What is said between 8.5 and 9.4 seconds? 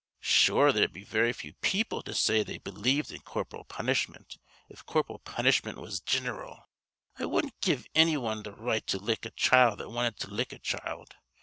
right to lick a